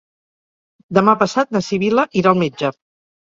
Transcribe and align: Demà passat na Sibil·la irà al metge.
Demà 0.97 1.13
passat 1.19 1.53
na 1.57 1.63
Sibil·la 1.67 2.07
irà 2.23 2.33
al 2.35 2.41
metge. 2.47 2.73